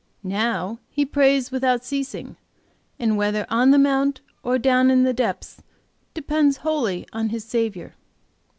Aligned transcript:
Now 0.23 0.79
he 0.89 1.05
prays 1.05 1.51
without 1.51 1.85
ceasing, 1.85 2.35
and 2.97 3.17
whether 3.17 3.45
on 3.51 3.69
the 3.69 3.77
mount 3.77 4.21
or 4.41 4.57
down 4.57 4.89
in 4.89 5.03
the 5.03 5.13
depths 5.13 5.61
depends 6.15 6.57
wholly 6.65 7.03
upon 7.09 7.29
His 7.29 7.43
Saviour. 7.45 7.93